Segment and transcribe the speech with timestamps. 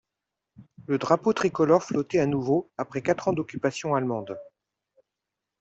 [0.87, 4.35] Le drapeau tricolore flottait à nouveau après quatre ans d'occupation allemande.